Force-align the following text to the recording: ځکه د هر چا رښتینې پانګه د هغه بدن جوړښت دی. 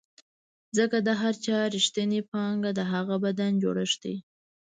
ځکه 0.77 0.97
د 1.07 1.09
هر 1.21 1.33
چا 1.45 1.57
رښتینې 1.75 2.21
پانګه 2.31 2.71
د 2.75 2.81
هغه 2.93 3.15
بدن 3.25 3.51
جوړښت 3.63 3.97
دی. 4.03 4.15